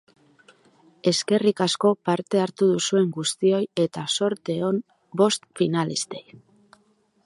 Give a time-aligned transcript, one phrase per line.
[1.11, 4.85] Eskerrik asko parte hartu duzuen guztioi eta zorte on
[5.23, 6.29] bost finalistei!